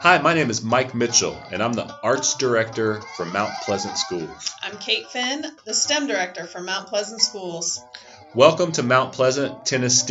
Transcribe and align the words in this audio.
Hi, 0.00 0.18
my 0.22 0.32
name 0.32 0.48
is 0.48 0.62
Mike 0.62 0.94
Mitchell, 0.94 1.36
and 1.50 1.62
I'm 1.62 1.72
the 1.72 1.92
Arts 2.02 2.36
Director 2.36 3.00
for 3.16 3.24
Mount 3.26 3.52
Pleasant 3.62 3.98
Schools. 3.98 4.54
I'm 4.62 4.78
Kate 4.78 5.06
Finn, 5.08 5.44
the 5.64 5.74
STEM 5.74 6.06
Director 6.06 6.46
for 6.46 6.60
Mount 6.60 6.88
Pleasant 6.88 7.20
Schools. 7.20 7.82
Welcome 8.34 8.72
to 8.72 8.82
Mount 8.82 9.12
Pleasant 9.12 9.66
Tennis 9.66 10.04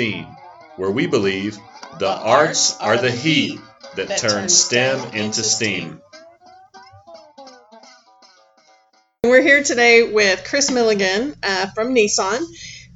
where 0.75 0.91
we 0.91 1.07
believe 1.07 1.55
the, 1.93 1.97
the 1.99 2.09
arts, 2.09 2.78
arts 2.80 2.82
are 2.82 2.98
the 2.98 3.12
heat 3.12 3.60
that, 3.96 4.10
that 4.10 4.20
turns 4.20 4.55
STEM 4.55 5.16
into 5.16 5.42
steam. 5.44 6.02
We're 9.24 9.42
here 9.42 9.64
today 9.64 10.12
with 10.12 10.44
Chris 10.46 10.71
Milligan 10.71 11.36
uh, 11.44 11.68
from 11.74 11.96
Nissan 11.96 12.46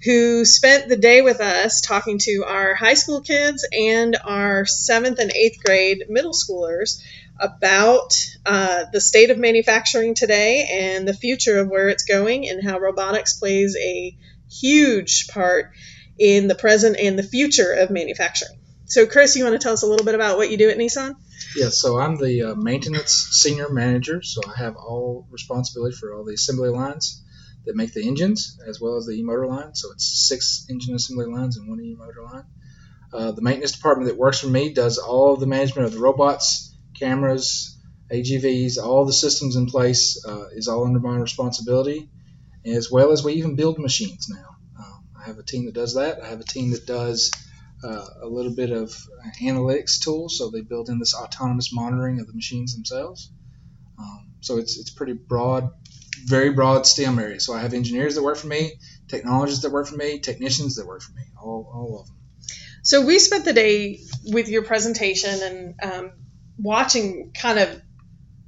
who 0.04 0.46
spent 0.46 0.88
the 0.88 0.98
day 0.98 1.22
with 1.22 1.42
us 1.42 1.82
talking 1.82 2.18
to 2.18 2.44
our 2.48 2.74
high 2.74 2.96
school 2.96 3.22
kids 3.22 3.68
and 3.72 4.18
our 4.24 4.66
seventh 4.66 5.20
and 5.20 5.32
eighth 5.32 5.64
grade 5.64 6.06
middle 6.10 6.34
schoolers 6.34 7.02
about 7.40 8.14
uh, 8.46 8.86
the 8.92 9.02
state 9.02 9.30
of 9.30 9.38
manufacturing 9.38 10.14
today 10.16 10.68
and 10.72 11.08
the 11.08 11.14
future 11.14 11.60
of 11.60 11.70
where 11.70 11.90
it's 11.90 12.04
going 12.04 12.50
and 12.50 12.64
how 12.64 12.80
robotics 12.80 13.38
plays 13.38 13.76
a 13.78 14.16
huge 14.50 15.28
part 15.28 15.72
in 16.20 16.48
the 16.48 16.56
present 16.56 16.98
and 16.98 17.18
the 17.18 17.24
future 17.24 17.72
of 17.72 17.90
manufacturing. 17.90 18.58
So, 18.86 19.06
Chris, 19.06 19.36
you 19.36 19.44
want 19.44 19.60
to 19.60 19.64
tell 19.64 19.74
us 19.74 19.84
a 19.84 19.88
little 19.88 20.06
bit 20.06 20.16
about 20.16 20.38
what 20.38 20.52
you 20.52 20.58
do 20.58 20.70
at 20.70 20.78
Nissan? 20.78 21.16
Yeah, 21.56 21.70
so 21.70 21.98
I'm 21.98 22.18
the 22.18 22.44
uh, 22.44 22.56
maintenance 22.56 23.14
senior 23.32 23.70
manager, 23.70 24.22
so 24.22 24.42
I 24.48 24.58
have 24.58 24.76
all 24.76 25.26
responsibility 25.32 25.96
for 25.96 26.14
all 26.14 26.24
the 26.24 26.34
assembly 26.34 26.70
lines 26.70 27.22
that 27.66 27.76
make 27.76 27.94
the 27.94 28.08
engines 28.08 28.60
as 28.68 28.82
well 28.82 28.96
as 28.96 29.06
the 29.06 29.14
e-motor 29.14 29.48
line. 29.48 29.76
So 29.76 29.92
it's 29.92 30.28
six 30.28 30.66
engine 30.70 30.96
assembly 30.96 31.28
lines 31.28 31.58
and 31.58 31.70
one 31.70 31.80
e-motor 31.80 32.24
line. 32.24 32.46
Uh, 33.14 33.32
the 33.32 33.42
maintenance 33.42 33.74
department 33.74 34.10
that 34.10 34.18
works 34.18 34.40
for 34.40 34.48
me 34.48 34.74
does 34.74 34.98
all 34.98 35.34
of 35.34 35.40
the 35.40 35.48
management 35.48 35.86
of 35.86 35.94
the 35.94 36.00
robots, 36.00 36.76
cameras, 36.98 37.78
AGVs, 38.12 38.78
all 38.78 39.06
the 39.06 39.14
systems 39.14 39.56
in 39.56 39.68
place 39.68 40.24
uh, 40.26 40.48
is 40.54 40.68
all 40.68 40.86
under 40.86 41.00
my 41.00 41.18
responsibility, 41.18 42.10
as 42.66 42.92
well 42.92 43.12
as 43.12 43.24
we 43.24 43.34
even 43.34 43.56
build 43.56 43.80
machines 43.80 44.28
now. 44.30 44.56
Um, 44.80 45.06
I 45.20 45.28
have 45.28 45.38
a 45.38 45.44
team 45.44 45.66
that 45.66 45.74
does 45.74 45.96
that. 45.96 46.22
I 46.22 46.28
have 46.28 46.40
a 46.40 46.46
team 46.46 46.72
that 46.72 46.86
does 46.86 47.32
uh, 47.84 48.06
a 48.22 48.28
little 48.28 48.54
bit 48.54 48.72
of 48.72 48.94
analytics 49.42 50.00
tools, 50.02 50.38
so 50.38 50.50
they 50.50 50.62
build 50.62 50.90
in 50.90 51.00
this 51.00 51.16
autonomous 51.16 51.74
monitoring 51.74 52.20
of 52.20 52.28
the 52.28 52.34
machines 52.34 52.76
themselves. 52.76 53.32
Um, 53.98 54.32
so 54.42 54.58
it's 54.58 54.78
it's 54.78 54.90
pretty 54.90 55.14
broad 55.14 55.70
very 56.26 56.52
broad 56.52 56.86
STEM 56.86 57.20
area. 57.20 57.40
So 57.40 57.54
I 57.54 57.60
have 57.60 57.74
engineers 57.74 58.16
that 58.16 58.24
work 58.24 58.38
for 58.38 58.48
me, 58.48 58.74
technologists 59.08 59.64
that 59.64 59.72
work 59.72 59.88
for 59.88 59.96
me, 59.96 60.20
technicians 60.20 60.76
that 60.76 60.88
work 60.88 61.02
for 61.02 61.14
me, 61.14 61.24
all, 61.42 61.70
all 61.74 62.00
of 62.02 62.08
them. 62.08 62.16
So 62.84 63.06
we 63.06 63.20
spent 63.20 63.46
the 63.46 63.54
day 63.54 64.00
with 64.26 64.50
your 64.50 64.64
presentation 64.64 65.40
and 65.44 65.76
um, 65.84 66.12
watching 66.58 67.32
kind 67.34 67.60
of 67.60 67.82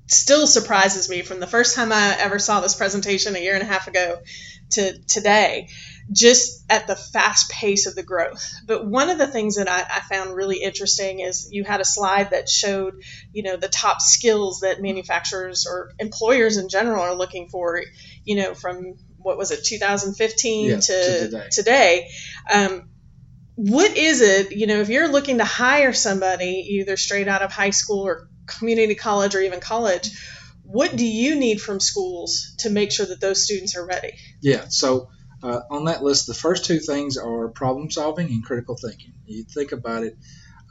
still 0.07 0.47
surprises 0.47 1.09
me 1.09 1.21
from 1.21 1.39
the 1.39 1.47
first 1.47 1.75
time 1.75 1.91
I 1.91 2.15
ever 2.19 2.39
saw 2.39 2.59
this 2.59 2.75
presentation 2.75 3.35
a 3.35 3.39
year 3.39 3.53
and 3.53 3.63
a 3.63 3.65
half 3.65 3.87
ago 3.87 4.19
to 4.73 4.97
today 5.03 5.67
just 6.11 6.65
at 6.69 6.87
the 6.87 6.95
fast 6.95 7.49
pace 7.49 7.87
of 7.87 7.95
the 7.95 8.03
growth. 8.03 8.53
But 8.65 8.85
one 8.85 9.09
of 9.09 9.17
the 9.17 9.27
things 9.27 9.55
that 9.55 9.69
I, 9.69 9.79
I, 9.79 10.01
found 10.01 10.35
really 10.35 10.61
interesting 10.61 11.19
is 11.19 11.49
you 11.51 11.63
had 11.63 11.79
a 11.79 11.85
slide 11.85 12.31
that 12.31 12.49
showed, 12.49 13.01
you 13.31 13.43
know, 13.43 13.55
the 13.55 13.69
top 13.69 14.01
skills 14.01 14.61
that 14.61 14.81
manufacturers 14.81 15.65
or 15.65 15.91
employers 15.99 16.57
in 16.57 16.67
general 16.67 17.01
are 17.01 17.15
looking 17.15 17.47
for, 17.47 17.81
you 18.25 18.35
know, 18.35 18.53
from 18.53 18.95
what 19.17 19.37
was 19.37 19.51
it, 19.51 19.63
2015 19.63 20.69
to, 20.69 20.81
to, 20.81 21.19
today. 21.19 21.47
today. 21.51 22.09
Um, 22.53 22.89
what 23.55 23.95
is 23.95 24.21
it, 24.21 24.51
you 24.51 24.67
know, 24.67 24.81
if 24.81 24.89
you're 24.89 25.11
looking 25.11 25.37
to 25.37 25.45
hire 25.45 25.93
somebody 25.93 26.79
either 26.79 26.97
straight 26.97 27.27
out 27.27 27.41
of 27.41 27.51
high 27.51 27.69
school 27.69 28.05
or 28.05 28.27
community 28.45 28.95
college 28.95 29.35
or 29.35 29.41
even 29.41 29.59
college, 29.59 30.09
what 30.73 30.95
do 30.95 31.05
you 31.05 31.35
need 31.35 31.61
from 31.61 31.79
schools 31.79 32.55
to 32.57 32.71
make 32.71 32.91
sure 32.91 33.05
that 33.05 33.21
those 33.21 33.43
students 33.43 33.77
are 33.77 33.85
ready? 33.85 34.15
Yeah, 34.41 34.65
so 34.69 35.09
uh, 35.43 35.59
on 35.69 35.85
that 35.85 36.01
list, 36.01 36.25
the 36.25 36.33
first 36.33 36.65
two 36.65 36.79
things 36.79 37.15
are 37.15 37.49
problem 37.49 37.91
solving 37.91 38.29
and 38.29 38.43
critical 38.43 38.75
thinking. 38.75 39.13
You 39.27 39.43
think 39.43 39.71
about 39.71 40.01
it, 40.01 40.17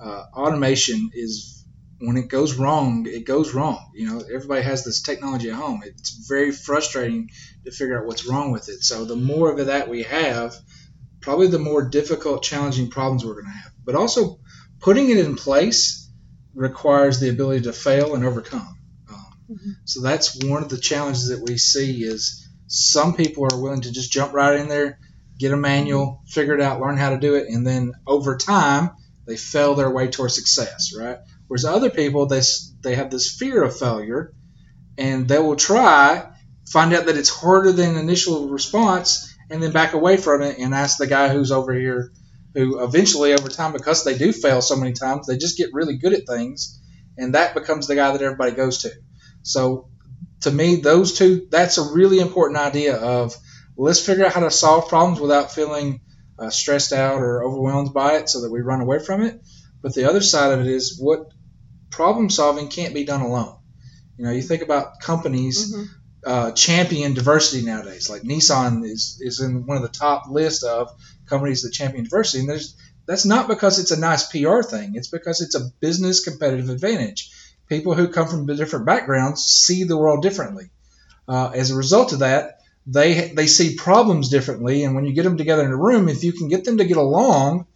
uh, 0.03 0.25
automation 0.35 1.11
is 1.15 1.65
when 2.01 2.17
it 2.17 2.27
goes 2.27 2.55
wrong, 2.55 3.07
it 3.07 3.25
goes 3.25 3.55
wrong. 3.55 3.93
You 3.95 4.11
know, 4.11 4.25
everybody 4.35 4.63
has 4.63 4.85
this 4.85 5.03
technology 5.03 5.51
at 5.51 5.55
home. 5.55 5.83
It's 5.87 6.27
very 6.29 6.51
frustrating 6.51 7.31
to 7.65 7.71
figure 7.71 7.97
out 7.97 8.07
what's 8.07 8.27
wrong 8.27 8.51
with 8.51 8.69
it. 8.71 8.83
So 8.83 9.05
the 9.05 9.15
more 9.15 9.53
of 9.53 9.67
that 9.67 9.89
we 9.89 10.03
have, 10.03 10.57
probably 11.21 11.47
the 11.47 11.61
more 11.61 11.89
difficult, 11.89 12.43
challenging 12.43 12.91
problems 12.91 13.25
we're 13.25 13.35
going 13.35 13.45
to 13.45 13.53
have. 13.53 13.73
But 13.85 13.95
also, 13.95 14.41
putting 14.81 15.11
it 15.11 15.19
in 15.19 15.37
place 15.37 16.11
requires 16.57 17.21
the 17.21 17.31
ability 17.31 17.63
to 17.67 17.73
fail 17.73 18.17
and 18.17 18.25
overcome. 18.25 18.79
So 19.85 20.01
that's 20.01 20.43
one 20.45 20.63
of 20.63 20.69
the 20.69 20.79
challenges 20.79 21.29
that 21.29 21.43
we 21.47 21.59
see 21.59 22.03
is 22.05 22.49
some 22.67 23.15
people 23.15 23.47
are 23.51 23.61
willing 23.61 23.83
to 23.83 23.93
just 23.93 24.13
jump 24.13 24.33
right 24.33 24.59
in 24.59 24.69
there, 24.69 24.99
get 25.39 25.53
a 25.53 25.57
manual, 25.57 26.23
figure 26.27 26.55
it 26.55 26.61
out, 26.61 26.81
learn 26.81 26.97
how 26.97 27.11
to 27.11 27.19
do 27.19 27.35
it, 27.35 27.49
and 27.49 27.67
then 27.67 27.93
over 28.07 28.37
time 28.37 28.91
they 29.27 29.37
fail 29.37 29.75
their 29.75 29.91
way 29.91 30.09
towards 30.09 30.35
success, 30.35 30.93
right? 30.97 31.19
Whereas 31.49 31.65
other 31.65 31.91
people 31.91 32.27
they 32.27 32.41
they 32.83 32.95
have 32.95 33.11
this 33.11 33.37
fear 33.37 33.63
of 33.63 33.79
failure, 33.79 34.33
and 34.97 35.29
they 35.29 35.39
will 35.39 35.57
try, 35.57 36.31
find 36.71 36.95
out 36.95 37.07
that 37.07 37.17
it's 37.17 37.29
harder 37.29 37.73
than 37.73 37.97
initial 37.97 38.49
response, 38.49 39.35
and 39.51 39.63
then 39.63 39.73
back 39.73 39.93
away 39.93 40.17
from 40.17 40.43
it 40.43 40.59
and 40.59 40.75
ask 40.75 40.99
the 40.99 41.07
guy 41.07 41.29
who's 41.29 41.53
over 41.53 41.75
here, 41.75 42.13
who 42.55 42.83
eventually 42.83 43.33
over 43.33 43.49
time 43.49 43.73
because 43.73 44.05
they 44.05 44.17
do 44.17 44.33
fail 44.33 44.63
so 44.63 44.77
many 44.77 44.93
times, 44.93 45.27
they 45.27 45.37
just 45.37 45.59
get 45.59 45.75
really 45.75 45.99
good 45.99 46.15
at 46.15 46.27
things, 46.27 46.81
and 47.19 47.35
that 47.35 47.55
becomes 47.55 47.87
the 47.87 47.95
guy 47.95 48.13
that 48.13 48.23
everybody 48.23 48.53
goes 48.53 48.79
to. 48.79 48.91
So 49.43 49.89
to 50.43 50.51
me, 50.51 50.77
those 50.77 51.17
two, 51.17 51.47
that's 51.51 51.79
a 51.79 51.93
really 51.93 52.19
important 52.19 52.59
idea 52.59 52.97
of 52.97 53.35
let's 53.77 54.05
figure 54.05 54.27
out 54.27 54.33
how 54.33 54.41
to 54.41 54.51
solve 54.51 54.89
problems 54.89 55.21
without 55.21 55.53
feeling 55.53 56.01
uh, 56.39 56.51
stressed 56.51 56.93
out 56.93 57.21
or 57.21 57.45
overwhelmed 57.45 57.93
by 57.93 58.17
it 58.17 58.29
so 58.29 58.43
that 58.43 58.51
we 58.51 58.61
run 58.61 58.81
away 58.81 58.99
from 58.99 59.23
it. 59.23 59.41
But 59.81 59.95
the 59.95 60.09
other 60.09 60.21
side 60.21 60.53
of 60.53 60.61
it 60.61 60.67
is 60.67 60.99
what 60.99 61.33
problem 61.91 62.31
solving 62.31 62.69
can't 62.69 62.95
be 62.95 63.05
done 63.05 63.21
alone. 63.21 63.59
You 64.17 64.25
know, 64.25 64.31
you 64.33 64.43
think 64.43 64.63
about 64.63 65.01
companies 65.01 65.75
mm-hmm. 65.75 65.85
uh, 66.25 66.53
champion 66.53 67.15
diversity 67.15 67.65
nowadays. 67.65 68.09
Like 68.11 68.23
Nissan 68.23 68.85
is, 68.85 69.19
is 69.21 69.41
in 69.41 69.67
one 69.67 69.77
of 69.77 69.83
the 69.83 69.89
top 69.89 70.29
list 70.29 70.65
of 70.65 70.91
companies 71.27 71.63
that 71.63 71.73
champion 71.73 72.05
diversity. 72.05 72.41
And 72.41 72.49
there's, 72.49 72.77
that's 73.07 73.25
not 73.25 73.49
because 73.49 73.79
it's 73.79 73.91
a 73.91 73.99
nice 73.99 74.29
PR 74.29 74.63
thing. 74.63 74.93
It's 74.95 75.09
because 75.09 75.41
it's 75.41 75.55
a 75.55 75.71
business 75.81 76.25
competitive 76.25 76.69
advantage 76.69 77.31
people 77.69 77.95
who 77.95 78.09
come 78.09 78.29
from 78.29 78.47
different 78.47 78.87
backgrounds 78.87 79.43
see 79.45 79.85
the 79.85 79.97
world 79.97 80.23
differently. 80.23 80.71
Uh, 81.29 81.51
as 81.55 81.71
a 81.71 81.77
result 81.77 82.13
of 82.13 82.21
that, 82.21 82.61
they 82.87 83.33
they 83.35 83.47
see 83.47 83.77
problems 83.77 84.29
differently, 84.29 84.85
and 84.85 84.95
when 84.95 85.05
you 85.05 85.13
get 85.13 85.23
them 85.23 85.37
together 85.37 85.65
in 85.65 85.71
a 85.71 85.77
room, 85.77 86.09
if 86.09 86.25
you 86.25 86.33
can 86.33 86.49
get 86.49 86.65
them 86.65 86.79
to 86.79 86.85
get 86.85 86.97
along, 86.97 87.67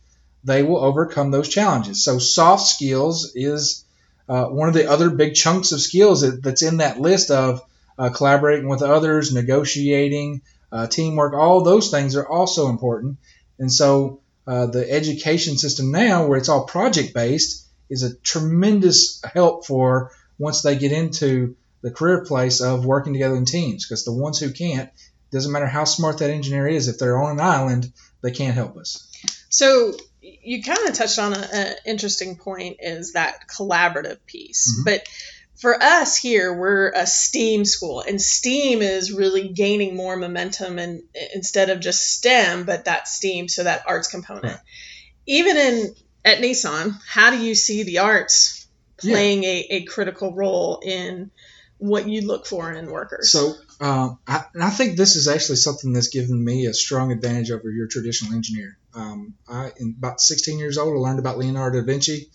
they 0.43 0.63
will 0.63 0.79
overcome 0.79 1.31
those 1.31 1.49
challenges. 1.49 2.03
So 2.03 2.19
soft 2.19 2.67
skills 2.67 3.33
is 3.35 3.85
uh, 4.29 4.47
one 4.47 4.69
of 4.69 4.75
the 4.75 4.91
other 4.91 5.11
big 5.11 5.35
chunks 5.35 5.73
of 5.73 5.81
skills 5.81 6.23
that, 6.23 6.43
that's 6.43 6.63
in 6.63 6.79
that 6.79 7.01
list 7.01 7.31
of 7.31 7.63
uh, 7.99 8.11
collaborating 8.11 8.69
with 8.69 8.83
others, 8.83 9.33
negotiating, 9.33 10.43
uh, 10.73 10.87
teamwork. 10.87 11.35
All 11.35 11.63
those 11.63 11.91
things 11.91 12.17
are 12.17 12.29
also 12.29 12.69
important. 12.69 13.19
And 13.59 13.73
so 13.73 14.21
uh, 14.47 14.67
the 14.67 14.91
education 14.91 15.57
system 15.57 15.93
now, 15.93 16.27
where 16.27 16.39
it's 16.39 16.49
all 16.49 16.65
project 16.65 17.15
based, 17.15 17.66
is 17.89 18.03
a 18.03 18.17
tremendous 18.17 19.23
help 19.23 19.67
for 19.67 20.13
once 20.39 20.63
they 20.63 20.77
get 20.77 20.93
into 20.93 21.57
the 21.83 21.91
career 21.91 22.25
place 22.25 22.61
of 22.61 22.85
working 22.85 23.13
together 23.13 23.37
in 23.37 23.45
teams. 23.45 23.87
Because 23.87 24.05
the 24.05 24.13
ones 24.13 24.39
who 24.39 24.51
can't, 24.51 24.91
doesn't 25.31 25.53
matter 25.53 25.67
how 25.67 25.85
smart 25.85 26.19
that 26.19 26.31
engineer 26.31 26.67
is, 26.67 26.89
if 26.89 26.99
they're 26.99 27.23
on 27.23 27.33
an 27.33 27.41
island, 27.41 27.93
they 28.23 28.31
can't 28.31 28.55
help 28.55 28.77
us. 28.77 29.11
So 29.49 29.93
you 30.21 30.63
kind 30.63 30.89
of 30.89 30.95
touched 30.95 31.19
on 31.19 31.35
an 31.35 31.75
interesting 31.87 32.37
point 32.37 32.79
is 32.81 33.13
that 33.13 33.49
collaborative 33.49 34.19
piece, 34.27 34.73
mm-hmm. 34.73 34.85
but 34.85 35.09
for 35.61 35.83
us 35.83 36.17
here, 36.17 36.53
we're 36.53 36.91
a 36.91 37.07
STEAM 37.07 37.65
school, 37.65 38.03
and 38.03 38.21
STEAM 38.21 38.83
is 38.83 39.13
really 39.13 39.49
gaining 39.49 39.97
more 39.97 40.17
momentum, 40.17 40.79
and 40.79 41.03
instead 41.35 41.71
of 41.71 41.81
just 41.81 42.13
STEM, 42.15 42.65
but 42.65 42.85
that 42.85 43.09
STEAM, 43.09 43.49
so 43.49 43.65
that 43.65 43.85
arts 43.87 44.09
component. 44.09 44.45
Right. 44.45 44.61
Even 45.27 45.57
in 45.57 45.95
at 46.27 46.39
Nissan, 46.39 46.99
how 47.09 47.31
do 47.31 47.39
you 47.39 47.55
see 47.55 47.85
the 47.85 48.01
arts 48.01 48.67
playing 48.99 49.45
yeah. 49.45 49.51
a, 49.51 49.67
a 49.71 49.85
critical 49.85 50.35
role 50.35 50.81
in 50.85 51.31
what 51.79 52.09
you 52.09 52.27
look 52.27 52.47
for 52.47 52.73
in 52.73 52.91
workers? 52.91 53.31
So, 53.31 53.55
um, 53.81 54.19
I, 54.27 54.45
and 54.53 54.63
I 54.63 54.71
think 54.71 54.97
this 54.97 55.15
is 55.15 55.29
actually 55.29 55.57
something 55.57 55.93
that's 55.93 56.09
given 56.09 56.45
me 56.45 56.67
a 56.67 56.75
strong 56.75 57.13
advantage 57.13 57.53
over 57.53 57.71
your 57.71 57.87
traditional 57.87 58.35
engineer. 58.35 58.77
Um, 58.93 59.35
I, 59.49 59.71
in 59.79 59.95
about 59.97 60.21
16 60.21 60.59
years 60.59 60.79
old, 60.79 60.95
I 60.95 60.99
learned 60.99 61.21
about 61.21 61.39
Leonardo 61.39 61.81
da 61.81 61.87
Vinci. 61.87 62.29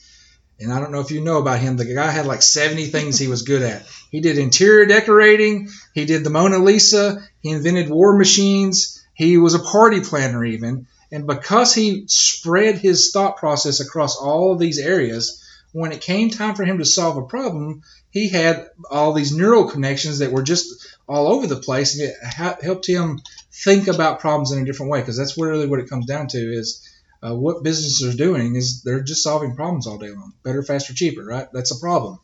And 0.62 0.72
I 0.72 0.80
don't 0.80 0.92
know 0.92 1.00
if 1.00 1.10
you 1.10 1.22
know 1.22 1.40
about 1.40 1.60
him. 1.60 1.76
The 1.76 1.92
guy 1.92 2.12
had 2.12 2.28
like 2.28 2.44
70 2.44 2.86
things 2.86 3.18
he 3.18 3.28
was 3.28 3.42
good 3.42 3.64
at. 3.64 3.84
He 4.12 4.22
did 4.22 4.38
interior 4.38 4.86
decorating. 4.86 5.70
He 5.96 6.06
did 6.06 6.24
the 6.24 6.30
Mona 6.30 6.60
Lisa. 6.60 7.28
He 7.42 7.50
invented 7.50 7.90
war 7.90 8.16
machines. 8.16 9.04
He 9.16 9.40
was 9.40 9.56
a 9.56 9.60
party 9.60 10.02
planner 10.02 10.46
even. 10.46 10.86
And 11.12 11.28
because 11.28 11.74
he 11.76 12.06
spread 12.08 12.78
his 12.78 13.12
thought 13.12 13.38
process 13.38 13.82
across 13.82 14.16
all 14.16 14.54
of 14.54 14.60
these 14.60 14.80
areas, 14.80 15.44
when 15.74 15.92
it 15.92 16.02
came 16.02 16.30
time 16.30 16.56
for 16.56 16.64
him 16.64 16.78
to 16.78 16.86
solve 16.86 17.18
a 17.18 17.24
problem, 17.24 17.82
he 18.10 18.30
had 18.30 18.70
all 18.90 19.14
these 19.14 19.36
neural 19.36 19.66
connections 19.66 20.20
that 20.20 20.32
were 20.32 20.44
just 20.44 20.88
all 21.08 21.28
over 21.28 21.48
the 21.48 21.58
place, 21.58 22.00
and 22.00 22.10
it 22.10 22.64
helped 22.64 22.88
him 22.88 23.20
think 23.52 23.88
about 23.88 24.20
problems 24.20 24.52
in 24.52 24.62
a 24.62 24.66
different 24.66 24.92
way. 24.92 25.02
Because 25.02 25.18
that's 25.18 25.38
really 25.38 25.68
what 25.68 25.80
it 25.80 25.90
comes 25.90 26.06
down 26.06 26.28
to 26.28 26.38
is 26.38 26.88
uh, 27.22 27.36
what 27.36 27.64
businesses 27.64 28.14
are 28.14 28.18
doing 28.18 28.56
is 28.56 28.82
they're 28.82 29.04
just 29.04 29.24
solving 29.24 29.56
problems 29.56 29.88
all 29.88 29.98
day 29.98 30.10
long. 30.10 30.34
Better, 30.44 30.64
faster, 30.64 30.94
cheaper, 30.94 31.24
right? 31.24 31.48
That's 31.54 31.76
a 31.76 31.80
problem. 31.80 32.20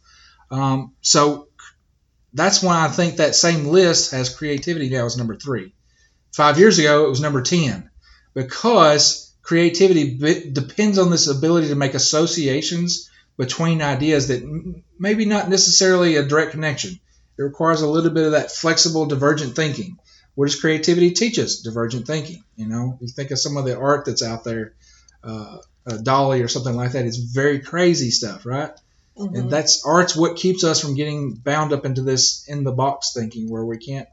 Um, 0.49 0.93
so 1.01 1.49
that's 2.33 2.63
why 2.63 2.85
I 2.85 2.87
think 2.87 3.17
that 3.17 3.35
same 3.35 3.65
list 3.65 4.11
has 4.11 4.33
creativity 4.33 4.89
now 4.89 5.05
as 5.05 5.17
number 5.17 5.35
three. 5.35 5.73
Five 6.33 6.59
years 6.59 6.79
ago, 6.79 7.05
it 7.05 7.09
was 7.09 7.21
number 7.21 7.41
10 7.41 7.86
because 8.37 9.33
creativity 9.41 10.13
b- 10.13 10.49
depends 10.51 10.99
on 10.99 11.09
this 11.09 11.27
ability 11.27 11.69
to 11.69 11.75
make 11.75 11.95
associations 11.95 13.09
between 13.35 13.81
ideas 13.81 14.27
that 14.27 14.43
m- 14.43 14.83
maybe 14.99 15.25
not 15.25 15.49
necessarily 15.49 16.17
a 16.17 16.23
direct 16.23 16.51
connection. 16.51 16.99
It 17.39 17.41
requires 17.41 17.81
a 17.81 17.89
little 17.89 18.11
bit 18.11 18.25
of 18.25 18.33
that 18.33 18.51
flexible, 18.51 19.07
divergent 19.07 19.55
thinking. 19.55 19.97
What 20.35 20.45
does 20.49 20.59
creativity 20.61 21.11
teach 21.11 21.39
us? 21.39 21.61
Divergent 21.61 22.05
thinking. 22.05 22.43
You 22.55 22.67
know, 22.67 22.97
you 23.01 23.07
think 23.07 23.31
of 23.31 23.39
some 23.39 23.57
of 23.57 23.65
the 23.65 23.75
art 23.75 24.05
that's 24.05 24.21
out 24.21 24.43
there, 24.43 24.73
uh, 25.23 25.57
uh, 25.87 25.97
Dali 25.97 26.43
or 26.43 26.47
something 26.47 26.75
like 26.75 26.91
that. 26.91 27.05
It's 27.05 27.17
very 27.17 27.59
crazy 27.59 28.11
stuff, 28.11 28.45
right? 28.45 28.71
Mhm. 29.17 29.35
And 29.35 29.49
that's 29.49 29.83
art's 29.83 30.15
what 30.15 30.35
keeps 30.37 30.63
us 30.63 30.79
from 30.79 30.93
getting 30.93 31.33
bound 31.33 31.73
up 31.73 31.85
into 31.87 32.03
this 32.03 32.43
in 32.47 32.63
the 32.63 32.71
box 32.71 33.13
thinking 33.13 33.49
where 33.49 33.65
we 33.65 33.77
can't 33.79 34.07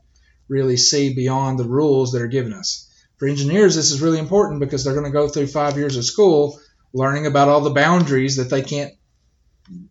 really 0.48 0.78
see 0.78 1.12
beyond 1.12 1.58
the 1.58 1.68
rules 1.68 2.12
that 2.12 2.22
are 2.22 2.26
given 2.38 2.54
us. 2.54 2.83
For 3.24 3.28
engineers, 3.28 3.74
this 3.74 3.90
is 3.90 4.02
really 4.02 4.18
important 4.18 4.60
because 4.60 4.84
they're 4.84 4.92
going 4.92 5.06
to 5.06 5.10
go 5.10 5.28
through 5.28 5.46
five 5.46 5.78
years 5.78 5.96
of 5.96 6.04
school 6.04 6.60
learning 6.92 7.24
about 7.24 7.48
all 7.48 7.62
the 7.62 7.70
boundaries 7.70 8.36
that 8.36 8.50
they 8.50 8.60
can't 8.60 8.92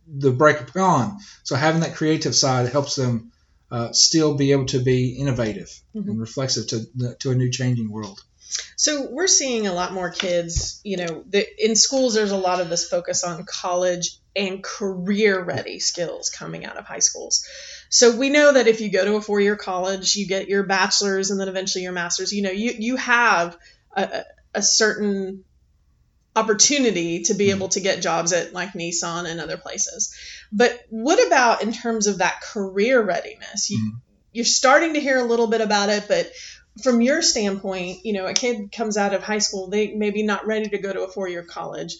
the 0.07 0.29
break 0.29 0.61
upon. 0.61 1.17
So 1.41 1.55
having 1.55 1.81
that 1.81 1.95
creative 1.95 2.35
side 2.35 2.69
helps 2.71 2.95
them 2.95 3.31
uh, 3.71 3.91
still 3.91 4.35
be 4.35 4.51
able 4.51 4.67
to 4.67 4.83
be 4.83 5.17
innovative 5.17 5.67
Mhm. 5.95 6.09
and 6.09 6.19
reflexive 6.19 6.67
to 6.67 7.15
to 7.21 7.31
a 7.31 7.35
new 7.35 7.49
changing 7.49 7.89
world. 7.89 8.19
So 8.77 9.07
we're 9.09 9.25
seeing 9.25 9.65
a 9.65 9.73
lot 9.73 9.93
more 9.93 10.11
kids, 10.11 10.79
you 10.83 10.97
know, 10.97 11.23
the, 11.27 11.43
in 11.57 11.75
schools 11.75 12.13
there's 12.13 12.29
a 12.29 12.37
lot 12.37 12.61
of 12.61 12.69
this 12.69 12.87
focus 12.87 13.23
on 13.23 13.43
college 13.45 14.19
and 14.35 14.63
career 14.63 15.43
ready 15.43 15.79
skills 15.79 16.29
coming 16.29 16.65
out 16.65 16.77
of 16.77 16.85
high 16.85 16.99
schools. 16.99 17.43
So 17.95 18.17
we 18.17 18.29
know 18.31 18.53
that 18.53 18.67
if 18.67 18.81
you 18.81 18.89
go 18.89 19.05
to 19.05 19.15
a 19.17 19.21
four-year 19.21 19.55
college, 19.55 20.15
you 20.15 20.25
get 20.27 20.47
your 20.49 20.63
bachelor's 20.63 21.29
and 21.29 21.39
then 21.39 21.47
eventually 21.47 21.83
your 21.83 21.91
master's, 21.93 22.33
you 22.33 22.41
know, 22.41 22.49
you 22.49 22.71
you 22.77 22.95
have 22.95 23.55
a, 23.95 24.23
a- 24.55 24.63
certain 24.63 25.43
opportunity 26.35 27.21
to 27.23 27.33
be 27.35 27.51
able 27.51 27.69
to 27.69 27.79
get 27.79 28.01
jobs 28.01 28.33
at 28.33 28.51
like 28.53 28.73
Nissan 28.73 29.29
and 29.29 29.39
other 29.39 29.57
places. 29.57 30.11
But 30.51 30.79
what 30.89 31.25
about 31.27 31.61
in 31.61 31.71
terms 31.71 32.07
of 32.07 32.17
that 32.17 32.41
career 32.41 32.99
readiness? 33.01 33.69
You, 33.69 33.77
Mhm. 33.77 33.91
You're 34.31 34.45
starting 34.45 34.95
to 34.95 34.99
hear 34.99 35.19
a 35.19 35.23
little 35.31 35.45
bit 35.45 35.61
about 35.61 35.89
it, 35.89 36.05
but 36.07 36.31
from 36.81 37.01
your 37.01 37.21
standpoint, 37.21 38.03
you 38.03 38.13
know, 38.13 38.25
a 38.25 38.33
kid 38.33 38.71
comes 38.71 38.97
out 38.97 39.13
of 39.13 39.21
high 39.21 39.37
school, 39.37 39.67
they 39.67 39.93
maybe 39.93 40.23
not 40.23 40.47
ready 40.47 40.67
to 40.69 40.79
go 40.79 40.91
to 40.91 41.03
a 41.03 41.11
four-year 41.11 41.43
college. 41.43 41.95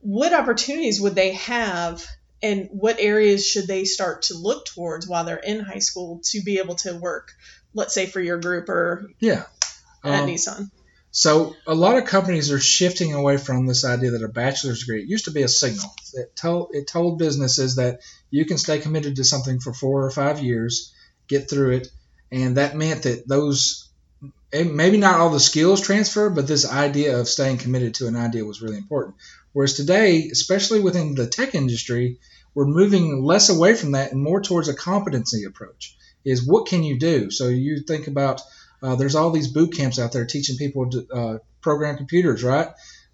What 0.00 0.32
opportunities 0.32 1.00
would 1.00 1.14
they 1.14 1.34
have 1.34 2.04
and 2.42 2.68
what 2.70 2.96
areas 2.98 3.46
should 3.46 3.66
they 3.66 3.84
start 3.84 4.22
to 4.22 4.34
look 4.34 4.66
towards 4.66 5.08
while 5.08 5.24
they're 5.24 5.36
in 5.36 5.60
high 5.60 5.78
school 5.78 6.20
to 6.24 6.42
be 6.42 6.58
able 6.58 6.74
to 6.76 6.94
work, 6.96 7.32
let's 7.74 7.94
say 7.94 8.06
for 8.06 8.20
your 8.20 8.38
group 8.38 8.68
or 8.68 9.08
Yeah. 9.20 9.44
at 10.04 10.22
Um, 10.22 10.28
Nissan? 10.28 10.70
So 11.10 11.56
a 11.66 11.74
lot 11.74 11.96
of 11.96 12.04
companies 12.04 12.50
are 12.50 12.60
shifting 12.60 13.14
away 13.14 13.38
from 13.38 13.66
this 13.66 13.86
idea 13.86 14.10
that 14.10 14.22
a 14.22 14.28
bachelor's 14.28 14.80
degree 14.80 15.02
it 15.02 15.08
used 15.08 15.24
to 15.24 15.30
be 15.30 15.42
a 15.42 15.48
signal. 15.48 15.90
It 16.12 16.36
told 16.36 16.68
it 16.72 16.86
told 16.86 17.18
businesses 17.18 17.76
that 17.76 18.00
you 18.30 18.44
can 18.44 18.58
stay 18.58 18.78
committed 18.80 19.16
to 19.16 19.24
something 19.24 19.58
for 19.58 19.72
four 19.72 20.04
or 20.04 20.10
five 20.10 20.40
years, 20.40 20.92
get 21.26 21.48
through 21.48 21.76
it, 21.76 21.88
and 22.30 22.58
that 22.58 22.76
meant 22.76 23.04
that 23.04 23.26
those 23.26 23.88
maybe 24.52 24.96
not 24.98 25.20
all 25.20 25.30
the 25.30 25.40
skills 25.40 25.80
transfer, 25.80 26.28
but 26.30 26.46
this 26.46 26.70
idea 26.70 27.18
of 27.18 27.28
staying 27.28 27.58
committed 27.58 27.94
to 27.94 28.06
an 28.08 28.16
idea 28.16 28.44
was 28.44 28.60
really 28.62 28.76
important. 28.78 29.14
Whereas 29.56 29.72
today, 29.72 30.28
especially 30.30 30.80
within 30.80 31.14
the 31.14 31.26
tech 31.26 31.54
industry, 31.54 32.18
we're 32.54 32.66
moving 32.66 33.24
less 33.24 33.48
away 33.48 33.74
from 33.74 33.92
that 33.92 34.12
and 34.12 34.22
more 34.22 34.42
towards 34.42 34.68
a 34.68 34.74
competency 34.74 35.44
approach. 35.44 35.96
Is 36.26 36.46
what 36.46 36.66
can 36.66 36.82
you 36.82 36.98
do? 36.98 37.30
So 37.30 37.48
you 37.48 37.80
think 37.80 38.06
about 38.06 38.42
uh, 38.82 38.96
there's 38.96 39.14
all 39.14 39.30
these 39.30 39.50
boot 39.50 39.72
camps 39.72 39.98
out 39.98 40.12
there 40.12 40.26
teaching 40.26 40.58
people 40.58 40.90
to 40.90 41.06
uh, 41.10 41.38
program 41.62 41.96
computers, 41.96 42.44
right? 42.44 42.68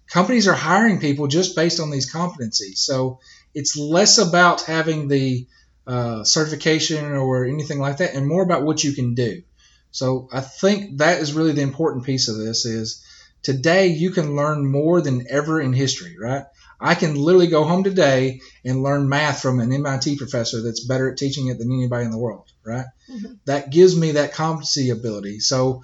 Companies 0.07 0.49
are 0.49 0.53
hiring 0.53 0.99
people 0.99 1.27
just 1.27 1.55
based 1.55 1.79
on 1.79 1.91
these 1.91 2.11
competencies. 2.11 2.79
So 2.79 3.21
it's 3.53 3.77
less 3.77 4.17
about 4.17 4.63
having 4.63 5.07
the 5.07 5.47
uh, 5.87 6.25
certification 6.25 7.13
or 7.13 7.45
anything 7.45 7.79
like 7.79 7.99
that, 7.99 8.15
and 8.15 8.27
more 8.27 8.43
about 8.43 8.63
what 8.63 8.83
you 8.83 8.91
can 8.91 9.13
do. 9.13 9.43
So 9.91 10.27
I 10.33 10.41
think 10.41 10.97
that 10.97 11.21
is 11.21 11.31
really 11.31 11.53
the 11.53 11.61
important 11.61 12.03
piece 12.03 12.27
of 12.27 12.35
this. 12.35 12.65
Is 12.65 13.01
today 13.43 13.87
you 13.87 14.11
can 14.11 14.35
learn 14.35 14.65
more 14.65 15.01
than 15.01 15.27
ever 15.29 15.61
in 15.61 15.73
history, 15.73 16.15
right? 16.19 16.45
I 16.79 16.95
can 16.95 17.15
literally 17.15 17.47
go 17.47 17.63
home 17.63 17.83
today 17.83 18.41
and 18.65 18.83
learn 18.83 19.07
math 19.07 19.41
from 19.41 19.59
an 19.59 19.71
MIT 19.71 20.17
professor 20.17 20.61
that's 20.61 20.83
better 20.85 21.11
at 21.11 21.17
teaching 21.17 21.47
it 21.47 21.57
than 21.57 21.71
anybody 21.71 22.05
in 22.05 22.11
the 22.11 22.17
world, 22.17 22.51
right? 22.65 22.85
Mhm. 23.09 23.37
That 23.45 23.69
gives 23.69 23.95
me 23.95 24.13
that 24.13 24.33
competency 24.33 24.89
ability. 24.89 25.39
So 25.39 25.83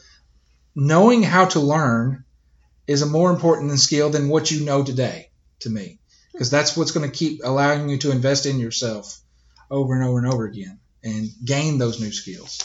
knowing 0.76 1.24
how 1.24 1.46
to 1.46 1.60
learn 1.60 2.24
is 2.88 3.02
a 3.02 3.06
more 3.06 3.32
important 3.32 3.80
skill 3.80 4.10
than 4.10 4.30
what 4.30 4.52
you 4.52 4.66
know 4.66 4.84
today 4.84 5.30
to 5.60 5.70
me 5.70 6.00
because 6.32 6.50
that's 6.50 6.76
what's 6.76 6.92
going 6.92 7.10
to 7.10 7.16
keep 7.16 7.42
allowing 7.44 7.90
you 7.90 7.98
to 7.98 8.12
invest 8.12 8.46
in 8.46 8.60
yourself 8.60 9.20
over 9.70 9.94
and 9.94 10.04
over 10.04 10.18
and 10.18 10.28
over 10.28 10.46
again 10.46 10.80
and 11.04 11.30
gain 11.44 11.78
those 11.78 12.00
new 12.00 12.12
skills. 12.12 12.60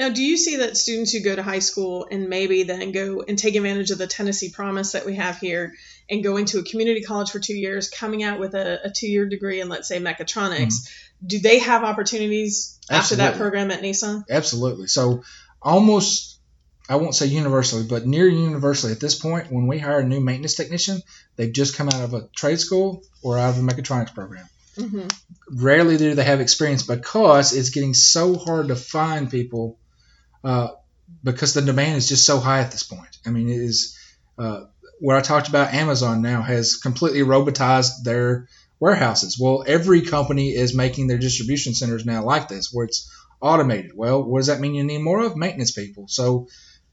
Now, 0.00 0.08
do 0.08 0.22
you 0.24 0.38
see 0.38 0.56
that 0.56 0.78
students 0.78 1.12
who 1.12 1.20
go 1.20 1.36
to 1.36 1.42
high 1.42 1.58
school 1.58 2.08
and 2.10 2.30
maybe 2.30 2.62
then 2.62 2.90
go 2.90 3.22
and 3.28 3.38
take 3.38 3.54
advantage 3.54 3.90
of 3.90 3.98
the 3.98 4.06
Tennessee 4.06 4.48
Promise 4.48 4.92
that 4.92 5.04
we 5.04 5.16
have 5.16 5.36
here 5.36 5.74
and 6.08 6.24
go 6.24 6.38
into 6.38 6.58
a 6.58 6.62
community 6.62 7.02
college 7.02 7.30
for 7.30 7.38
two 7.38 7.52
years, 7.54 7.90
coming 7.90 8.22
out 8.22 8.40
with 8.40 8.54
a, 8.54 8.80
a 8.86 8.90
two 8.90 9.08
year 9.08 9.26
degree 9.26 9.60
in, 9.60 9.68
let's 9.68 9.88
say, 9.88 10.00
mechatronics, 10.00 10.88
do 11.24 11.38
they 11.38 11.58
have 11.58 11.84
opportunities 11.84 12.78
after 12.90 13.16
that 13.16 13.36
program 13.36 13.70
at 13.70 13.82
Nissan? 13.82 14.24
Absolutely. 14.30 14.86
So 14.86 15.22
almost 15.60 16.38
I 16.88 16.96
won't 16.96 17.14
say 17.14 17.26
universally, 17.26 17.84
but 17.86 18.06
near 18.06 18.26
universally 18.26 18.92
at 18.92 19.00
this 19.00 19.16
point, 19.16 19.52
when 19.52 19.66
we 19.66 19.78
hire 19.78 20.00
a 20.00 20.08
new 20.08 20.20
maintenance 20.20 20.54
technician, 20.54 21.02
they've 21.36 21.52
just 21.52 21.76
come 21.76 21.88
out 21.88 22.02
of 22.02 22.14
a 22.14 22.26
trade 22.34 22.58
school 22.58 23.02
or 23.22 23.38
out 23.38 23.50
of 23.50 23.58
a 23.58 23.62
mechatronics 23.70 24.14
program. 24.14 24.48
hmm 24.76 25.08
Rarely 25.52 25.98
do 25.98 26.14
they 26.14 26.24
have 26.24 26.40
experience 26.40 26.84
because 26.84 27.52
it's 27.52 27.68
getting 27.68 27.92
so 27.92 28.36
hard 28.36 28.68
to 28.68 28.76
find 28.76 29.30
people 29.30 29.76
uh, 30.44 30.68
because 31.22 31.54
the 31.54 31.62
demand 31.62 31.96
is 31.96 32.08
just 32.08 32.26
so 32.26 32.38
high 32.38 32.60
at 32.60 32.70
this 32.70 32.82
point. 32.82 33.18
I 33.26 33.30
mean, 33.30 33.48
it 33.48 33.60
is 33.60 33.98
uh, 34.38 34.64
what 35.00 35.16
I 35.16 35.20
talked 35.20 35.48
about. 35.48 35.74
Amazon 35.74 36.22
now 36.22 36.42
has 36.42 36.76
completely 36.76 37.20
robotized 37.20 38.04
their 38.04 38.48
warehouses. 38.78 39.38
Well, 39.38 39.64
every 39.66 40.02
company 40.02 40.50
is 40.50 40.74
making 40.74 41.06
their 41.06 41.18
distribution 41.18 41.74
centers 41.74 42.06
now 42.06 42.24
like 42.24 42.48
this, 42.48 42.72
where 42.72 42.86
it's 42.86 43.10
automated. 43.40 43.92
Well, 43.94 44.22
what 44.22 44.38
does 44.38 44.46
that 44.46 44.60
mean? 44.60 44.74
You 44.74 44.84
need 44.84 45.02
more 45.02 45.20
of 45.20 45.36
maintenance 45.36 45.72
people. 45.72 46.06
So 46.08 46.48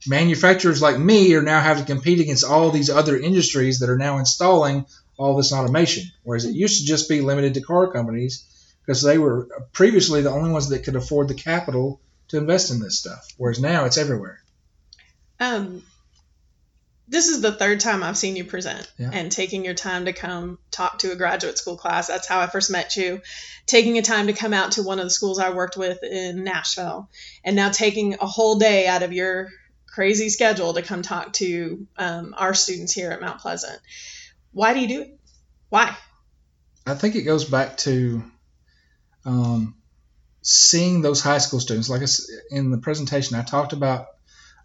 manufacturers 0.06 0.82
like 0.82 1.00
me 1.00 1.34
are 1.36 1.42
now 1.42 1.62
having 1.62 1.86
to 1.86 1.94
compete 1.94 2.20
against 2.20 2.44
all 2.44 2.70
these 2.72 2.90
other 2.90 3.18
industries 3.18 3.80
that 3.80 3.90
are 3.90 3.98
now 3.98 4.18
installing 4.18 4.86
all 5.18 5.36
this 5.36 5.54
automation. 5.54 6.12
Whereas 6.24 6.46
it 6.46 6.54
used 6.54 6.82
to 6.82 6.88
just 6.88 7.10
be 7.10 7.22
limited 7.22 7.56
to 7.56 7.62
car 7.62 7.92
companies 7.92 8.46
because 8.86 9.02
they 9.02 9.18
were 9.18 9.50
previously 9.74 10.22
the 10.22 10.32
only 10.32 10.52
ones 10.52 10.70
that 10.70 10.84
could 10.84 10.96
afford 10.96 11.28
the 11.28 11.34
capital 11.34 12.00
to 12.30 12.38
invest 12.38 12.72
in 12.72 12.80
this 12.80 13.00
stuff. 13.00 13.28
Whereas 13.38 13.60
now 13.60 13.86
it's 13.86 13.98
everywhere. 13.98 14.40
Um, 15.40 15.84
this 17.08 17.28
is 17.30 17.42
the 17.42 17.54
third 17.54 17.80
time 17.80 18.04
I've 18.04 18.18
seen 18.18 18.36
you 18.36 18.44
present 18.44 18.92
Yeah. 18.98 19.12
and 19.14 19.32
taking 19.32 19.64
your 19.64 19.74
time 19.76 20.06
to 20.06 20.14
come 20.14 20.60
talk 20.72 21.00
to 21.00 21.12
a 21.12 21.16
graduate 21.16 21.58
school 21.58 21.78
class. 21.78 22.08
That's 22.08 22.28
how 22.28 22.40
I 22.42 22.48
first 22.48 22.70
met 22.70 22.96
you. 22.98 23.22
Taking 23.66 23.98
a 23.98 24.02
time 24.02 24.28
to 24.28 24.34
come 24.34 24.54
out 24.54 24.74
to 24.74 24.84
one 24.84 25.00
of 25.00 25.06
the 25.06 25.10
schools 25.10 25.40
I 25.40 25.52
worked 25.52 25.78
with 25.78 26.04
in 26.04 26.44
Nashville, 26.44 27.10
and 27.46 27.56
now 27.56 27.70
taking 27.70 28.16
a 28.16 28.26
whole 28.26 28.58
day 28.60 28.88
out 28.88 29.04
of 29.04 29.14
your 29.14 29.50
crazy 29.88 30.30
schedule 30.30 30.74
to 30.74 30.82
come 30.82 31.02
talk 31.02 31.34
to 31.34 31.88
um, 31.98 32.36
our 32.38 32.54
students 32.54 32.94
here 32.94 33.12
at 33.12 33.22
Mount 33.22 33.40
Pleasant. 33.40 33.80
Why 34.52 34.74
do 34.74 34.80
you 34.82 34.88
do 34.88 35.02
it? 35.02 35.20
Why? 35.70 35.96
I 36.86 36.94
think 36.96 37.16
it 37.16 37.24
goes 37.24 37.46
back 37.46 37.78
to 37.80 38.24
um, 39.26 39.76
seeing 40.48 41.02
those 41.02 41.22
high 41.22 41.40
school 41.40 41.60
students. 41.60 41.90
Like 41.90 42.02
I 42.02 42.08
in 42.50 42.72
the 42.72 42.78
presentation, 42.78 43.36
I 43.36 43.44
talked 43.44 43.74
about 43.74 44.08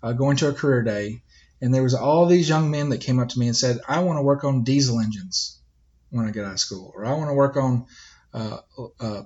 uh, 0.02 0.12
going 0.12 0.36
to 0.38 0.48
a 0.48 0.52
career 0.52 0.82
day, 0.82 1.22
and 1.60 1.74
there 1.74 1.82
was 1.82 1.94
all 1.94 2.26
these 2.26 2.48
young 2.48 2.70
men 2.70 2.90
that 2.90 2.98
came 2.98 3.18
up 3.18 3.30
to 3.30 3.38
me 3.38 3.48
and 3.48 3.56
said, 3.56 3.80
"I 3.88 4.00
want 4.00 4.18
to 4.18 4.22
work 4.22 4.44
on 4.44 4.62
diesel 4.62 5.00
engines 5.00 5.58
when 6.10 6.24
I 6.24 6.30
get 6.30 6.44
out 6.44 6.52
of 6.52 6.60
school, 6.60 6.92
or 6.94 7.04
I 7.04 7.14
want 7.14 7.30
to 7.30 7.34
work 7.34 7.56
on 7.56 7.86
uh, 8.32 8.58
uh, 9.00 9.22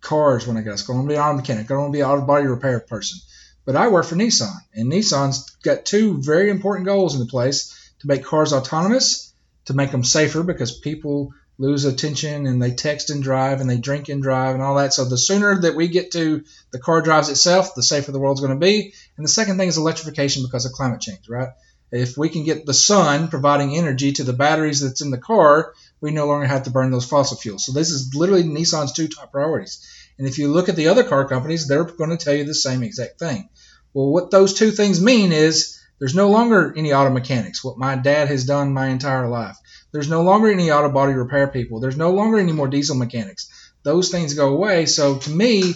cars 0.00 0.46
when 0.46 0.56
I 0.56 0.62
get 0.62 0.70
out 0.70 0.74
of 0.74 0.80
school. 0.80 0.96
I 0.96 0.98
want 0.98 1.08
to 1.08 1.14
be 1.14 1.18
an 1.18 1.22
auto 1.22 1.36
mechanic. 1.36 1.70
I 1.70 1.76
want 1.76 1.92
to 1.92 1.96
be 1.96 2.00
an 2.00 2.10
auto 2.10 2.26
body 2.26 2.46
repair 2.46 2.80
person." 2.80 3.18
But 3.64 3.76
I 3.76 3.88
work 3.88 4.06
for 4.06 4.16
Nissan, 4.16 4.56
and 4.74 4.90
Nissan's 4.90 5.50
got 5.62 5.84
two 5.84 6.20
very 6.20 6.50
important 6.50 6.84
goals 6.84 7.14
in 7.14 7.20
the 7.20 7.26
place 7.26 7.92
to 8.00 8.08
make 8.08 8.24
cars 8.24 8.52
autonomous, 8.52 9.32
to 9.66 9.74
make 9.74 9.92
them 9.92 10.02
safer 10.02 10.42
because 10.42 10.76
people 10.76 11.32
lose 11.58 11.84
attention 11.84 12.46
and 12.46 12.62
they 12.62 12.72
text 12.72 13.10
and 13.10 13.22
drive 13.22 13.60
and 13.60 13.68
they 13.68 13.78
drink 13.78 14.08
and 14.08 14.22
drive 14.22 14.54
and 14.54 14.62
all 14.62 14.76
that. 14.76 14.92
So 14.92 15.04
the 15.04 15.18
sooner 15.18 15.60
that 15.62 15.76
we 15.76 15.88
get 15.88 16.12
to 16.12 16.44
the 16.70 16.78
car 16.78 17.02
drives 17.02 17.28
itself, 17.28 17.74
the 17.74 17.82
safer 17.82 18.12
the 18.12 18.18
world's 18.18 18.40
going 18.40 18.52
to 18.52 18.58
be. 18.58 18.94
And 19.16 19.24
the 19.24 19.30
second 19.30 19.58
thing 19.58 19.68
is 19.68 19.76
electrification 19.76 20.42
because 20.42 20.64
of 20.64 20.72
climate 20.72 21.00
change, 21.00 21.28
right? 21.28 21.50
If 21.92 22.16
we 22.16 22.30
can 22.30 22.44
get 22.44 22.64
the 22.64 22.72
sun 22.72 23.28
providing 23.28 23.76
energy 23.76 24.12
to 24.12 24.24
the 24.24 24.32
batteries 24.32 24.80
that's 24.80 25.02
in 25.02 25.10
the 25.10 25.18
car, 25.18 25.74
we 26.00 26.10
no 26.10 26.26
longer 26.26 26.46
have 26.46 26.62
to 26.64 26.70
burn 26.70 26.90
those 26.90 27.04
fossil 27.04 27.36
fuels. 27.36 27.66
So 27.66 27.72
this 27.72 27.90
is 27.90 28.14
literally 28.14 28.44
Nissan's 28.44 28.92
two 28.92 29.08
top 29.08 29.30
priorities. 29.30 29.86
And 30.18 30.26
if 30.26 30.38
you 30.38 30.48
look 30.48 30.70
at 30.70 30.76
the 30.76 30.88
other 30.88 31.04
car 31.04 31.28
companies, 31.28 31.68
they're 31.68 31.84
going 31.84 32.10
to 32.10 32.16
tell 32.16 32.34
you 32.34 32.44
the 32.44 32.54
same 32.54 32.82
exact 32.82 33.18
thing. 33.18 33.50
Well, 33.92 34.08
what 34.08 34.30
those 34.30 34.54
two 34.54 34.70
things 34.70 35.02
mean 35.02 35.32
is 35.32 35.78
there's 35.98 36.14
no 36.14 36.30
longer 36.30 36.72
any 36.76 36.92
auto 36.92 37.10
mechanics, 37.10 37.62
what 37.62 37.78
my 37.78 37.94
dad 37.94 38.28
has 38.28 38.44
done 38.44 38.72
my 38.72 38.88
entire 38.88 39.28
life. 39.28 39.56
There's 39.92 40.08
no 40.08 40.22
longer 40.22 40.50
any 40.50 40.70
auto 40.70 40.88
body 40.88 41.12
repair 41.12 41.48
people. 41.48 41.80
There's 41.80 41.96
no 41.96 42.12
longer 42.12 42.38
any 42.38 42.52
more 42.52 42.68
diesel 42.68 42.96
mechanics. 42.96 43.48
Those 43.82 44.10
things 44.10 44.34
go 44.34 44.48
away. 44.48 44.86
So 44.86 45.18
to 45.18 45.30
me, 45.30 45.74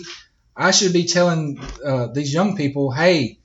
I 0.57 0.71
should 0.71 0.93
be 0.93 1.05
telling 1.05 1.61
uh, 1.85 2.07
these 2.07 2.33
young 2.33 2.57
people, 2.57 2.91
hey, 2.91 3.39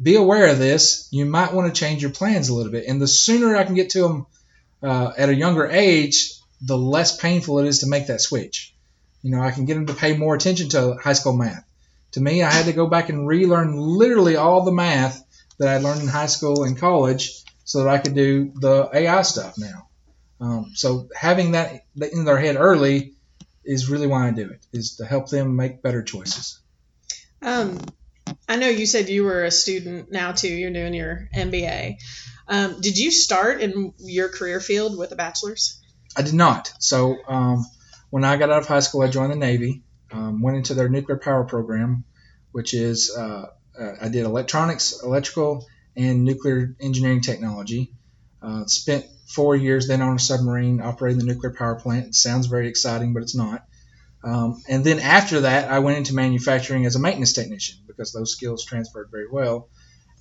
be 0.00 0.14
aware 0.14 0.46
of 0.46 0.58
this. 0.58 1.08
You 1.10 1.26
might 1.26 1.52
want 1.52 1.72
to 1.72 1.78
change 1.78 2.02
your 2.02 2.12
plans 2.12 2.48
a 2.48 2.54
little 2.54 2.72
bit. 2.72 2.86
And 2.86 3.00
the 3.02 3.08
sooner 3.08 3.56
I 3.56 3.64
can 3.64 3.74
get 3.74 3.90
to 3.90 4.02
them 4.02 4.26
uh, 4.82 5.12
at 5.16 5.28
a 5.28 5.34
younger 5.34 5.66
age, 5.66 6.34
the 6.60 6.78
less 6.78 7.16
painful 7.16 7.58
it 7.58 7.66
is 7.66 7.80
to 7.80 7.88
make 7.88 8.06
that 8.06 8.20
switch. 8.20 8.74
You 9.22 9.30
know, 9.30 9.42
I 9.42 9.50
can 9.50 9.64
get 9.64 9.74
them 9.74 9.86
to 9.86 9.94
pay 9.94 10.16
more 10.16 10.34
attention 10.34 10.68
to 10.70 10.94
high 10.94 11.12
school 11.12 11.36
math. 11.36 11.64
To 12.12 12.20
me, 12.20 12.42
I 12.42 12.50
had 12.50 12.66
to 12.66 12.72
go 12.72 12.86
back 12.86 13.08
and 13.08 13.26
relearn 13.26 13.76
literally 13.76 14.36
all 14.36 14.64
the 14.64 14.72
math 14.72 15.24
that 15.58 15.68
I 15.68 15.78
learned 15.78 16.02
in 16.02 16.08
high 16.08 16.26
school 16.26 16.64
and 16.64 16.78
college 16.78 17.42
so 17.64 17.82
that 17.82 17.88
I 17.88 17.98
could 17.98 18.14
do 18.14 18.52
the 18.54 18.88
AI 18.92 19.22
stuff 19.22 19.54
now. 19.58 19.88
Um, 20.42 20.72
so 20.74 21.08
having 21.14 21.52
that 21.52 21.84
in 21.94 22.24
their 22.24 22.36
head 22.36 22.56
early 22.56 23.14
is 23.64 23.88
really 23.88 24.08
why 24.08 24.26
I 24.26 24.32
do 24.32 24.50
it, 24.50 24.66
is 24.72 24.96
to 24.96 25.06
help 25.06 25.28
them 25.28 25.54
make 25.54 25.82
better 25.82 26.02
choices. 26.02 26.58
Um, 27.40 27.78
I 28.48 28.56
know 28.56 28.68
you 28.68 28.86
said 28.86 29.08
you 29.08 29.22
were 29.22 29.44
a 29.44 29.52
student 29.52 30.10
now 30.10 30.32
too. 30.32 30.48
You're 30.48 30.72
doing 30.72 30.94
your 30.94 31.28
MBA. 31.32 31.98
Um, 32.48 32.80
did 32.80 32.98
you 32.98 33.12
start 33.12 33.60
in 33.60 33.94
your 33.98 34.28
career 34.30 34.58
field 34.58 34.98
with 34.98 35.12
a 35.12 35.16
bachelor's? 35.16 35.80
I 36.16 36.22
did 36.22 36.34
not. 36.34 36.72
So 36.80 37.16
um, 37.28 37.64
when 38.10 38.24
I 38.24 38.36
got 38.36 38.50
out 38.50 38.62
of 38.62 38.66
high 38.66 38.80
school, 38.80 39.02
I 39.02 39.08
joined 39.08 39.30
the 39.30 39.36
Navy, 39.36 39.84
um, 40.10 40.42
went 40.42 40.56
into 40.56 40.74
their 40.74 40.88
nuclear 40.88 41.18
power 41.18 41.44
program, 41.44 42.02
which 42.50 42.74
is 42.74 43.14
uh, 43.16 43.46
uh, 43.78 43.92
I 44.00 44.08
did 44.08 44.24
electronics, 44.24 45.02
electrical, 45.04 45.68
and 45.96 46.24
nuclear 46.24 46.74
engineering 46.80 47.20
technology. 47.20 47.92
Uh, 48.42 48.66
spent 48.66 49.06
four 49.34 49.56
years 49.56 49.88
then 49.88 50.02
on 50.02 50.16
a 50.16 50.18
submarine 50.18 50.80
operating 50.80 51.18
the 51.18 51.24
nuclear 51.24 51.52
power 51.52 51.76
plant. 51.76 52.06
It 52.06 52.14
sounds 52.14 52.46
very 52.46 52.68
exciting, 52.68 53.14
but 53.14 53.22
it's 53.22 53.34
not. 53.34 53.64
Um, 54.24 54.62
and 54.68 54.84
then 54.84 55.00
after 55.00 55.40
that, 55.40 55.70
I 55.70 55.80
went 55.80 55.98
into 55.98 56.14
manufacturing 56.14 56.86
as 56.86 56.94
a 56.94 57.00
maintenance 57.00 57.32
technician 57.32 57.78
because 57.86 58.12
those 58.12 58.32
skills 58.32 58.64
transferred 58.64 59.08
very 59.10 59.26
well. 59.30 59.68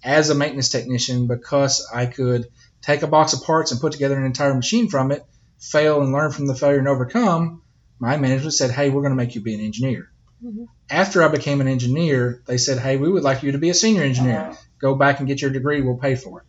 As 0.04 0.30
a 0.30 0.36
maintenance 0.36 0.70
technician, 0.70 1.28
because 1.28 1.88
I 1.94 2.08
could 2.08 2.48
take 2.82 3.04
a 3.04 3.08
box 3.08 3.34
of 3.34 3.44
parts 3.44 3.72
and 3.72 3.80
put 3.80 3.92
together 3.92 4.18
an 4.18 4.26
entire 4.26 4.56
machine 4.56 4.90
from 4.90 5.12
it, 5.12 5.24
fail 5.60 6.02
and 6.02 6.12
learn 6.12 6.32
from 6.32 6.48
the 6.48 6.56
failure 6.56 6.80
and 6.80 6.88
overcome, 6.88 7.62
my 8.00 8.18
management 8.18 8.54
said, 8.54 8.72
hey, 8.72 8.90
we're 8.90 9.02
going 9.02 9.12
to 9.12 9.24
make 9.24 9.36
you 9.36 9.42
be 9.42 9.54
an 9.54 9.62
engineer. 9.62 10.12
Mm-hmm. 10.44 10.64
After 10.90 11.22
I 11.22 11.28
became 11.28 11.62
an 11.62 11.68
engineer, 11.68 12.42
they 12.48 12.58
said, 12.58 12.80
hey, 12.80 12.98
we 12.98 13.12
would 13.12 13.22
like 13.22 13.44
you 13.44 13.52
to 13.52 13.60
be 13.60 13.70
a 13.70 13.76
senior 13.76 14.02
engineer. 14.02 14.58
Go 14.80 14.96
back 14.96 15.20
and 15.20 15.28
get 15.28 15.40
your 15.40 15.52
degree, 15.52 15.82
we'll 15.82 15.98
pay 15.98 16.16
for 16.16 16.42
it. 16.42 16.48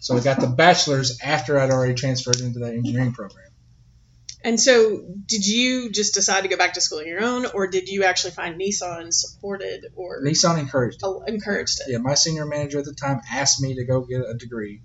So 0.00 0.16
I 0.16 0.20
got 0.20 0.40
the 0.40 0.46
bachelor's 0.46 1.20
after 1.22 1.58
I'd 1.58 1.70
already 1.70 1.94
transferred 1.94 2.40
into 2.40 2.60
that 2.60 2.74
engineering 2.74 3.12
program. 3.12 3.46
And 4.44 4.60
so, 4.60 5.04
did 5.26 5.44
you 5.44 5.90
just 5.90 6.14
decide 6.14 6.42
to 6.42 6.48
go 6.48 6.56
back 6.56 6.74
to 6.74 6.80
school 6.80 7.00
on 7.00 7.08
your 7.08 7.22
own, 7.22 7.46
or 7.46 7.66
did 7.66 7.88
you 7.88 8.04
actually 8.04 8.30
find 8.30 8.58
Nissan 8.58 9.12
supported 9.12 9.86
or 9.96 10.22
Nissan 10.22 10.60
encouraged 10.60 10.98
it? 10.98 11.06
Oh, 11.06 11.22
encouraged 11.26 11.80
it. 11.80 11.90
Yeah, 11.90 11.98
my 11.98 12.14
senior 12.14 12.46
manager 12.46 12.78
at 12.78 12.84
the 12.84 12.94
time 12.94 13.20
asked 13.30 13.60
me 13.60 13.74
to 13.74 13.84
go 13.84 14.02
get 14.02 14.20
a 14.20 14.34
degree 14.34 14.80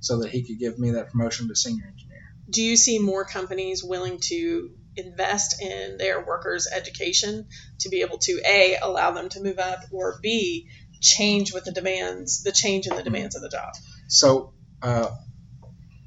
so 0.00 0.20
that 0.20 0.30
he 0.30 0.42
could 0.42 0.58
give 0.58 0.78
me 0.78 0.92
that 0.92 1.10
promotion 1.10 1.48
to 1.48 1.56
senior 1.56 1.86
engineer. 1.90 2.34
Do 2.50 2.62
you 2.62 2.76
see 2.76 2.98
more 2.98 3.24
companies 3.24 3.82
willing 3.82 4.20
to 4.24 4.72
invest 4.94 5.62
in 5.62 5.96
their 5.96 6.24
workers' 6.24 6.68
education 6.70 7.46
to 7.80 7.88
be 7.88 8.02
able 8.02 8.18
to 8.18 8.40
a 8.44 8.76
allow 8.80 9.12
them 9.12 9.30
to 9.30 9.42
move 9.42 9.58
up, 9.58 9.80
or 9.90 10.18
b 10.22 10.68
change 11.00 11.54
with 11.54 11.64
the 11.64 11.72
demands, 11.72 12.42
the 12.42 12.52
change 12.52 12.86
in 12.86 12.94
the 12.94 13.02
demands 13.02 13.36
of 13.36 13.42
the 13.42 13.48
job? 13.48 13.72
So, 14.08 14.52
uh, 14.82 15.10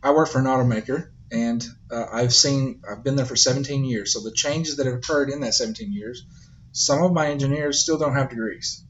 I 0.04 0.12
work 0.12 0.30
for 0.30 0.40
an 0.40 0.46
automaker 0.46 1.10
and 1.32 1.66
uh, 1.90 2.06
I've 2.12 2.34
seen 2.34 2.82
I've 2.90 3.04
been 3.04 3.16
there 3.16 3.26
for 3.26 3.36
17 3.36 3.86
years. 3.86 4.14
So 4.14 4.20
the 4.22 4.32
changes 4.32 4.78
that 4.78 4.86
have 4.86 4.96
occurred 4.96 5.30
in 5.30 5.42
that 5.42 5.54
17 5.54 5.94
years, 5.94 6.26
some 6.72 7.04
of 7.04 7.14
my 7.14 7.28
engineers 7.28 7.82
still 7.82 7.98
don't 7.98 8.14
have 8.14 8.30
degrees. 8.30 8.84